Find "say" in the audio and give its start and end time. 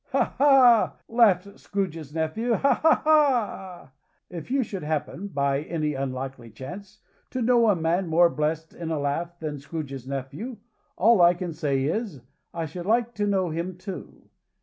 11.53-11.83